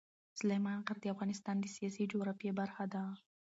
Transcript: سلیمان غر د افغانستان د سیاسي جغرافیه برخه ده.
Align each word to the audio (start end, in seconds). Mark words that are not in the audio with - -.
سلیمان 0.39 0.79
غر 0.87 0.97
د 1.01 1.05
افغانستان 1.13 1.55
د 1.59 1.65
سیاسي 1.75 2.03
جغرافیه 2.11 2.53
برخه 2.59 2.83
ده. 2.93 3.03